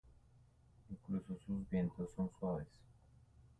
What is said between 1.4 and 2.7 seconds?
sus vientos son suaves.